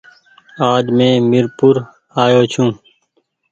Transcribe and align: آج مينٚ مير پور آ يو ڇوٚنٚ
آج 0.71 0.85
مينٚ 0.97 1.25
مير 1.29 1.45
پور 1.57 1.75
آ 2.21 2.23
يو 2.33 2.43
ڇوٚنٚ 2.51 2.75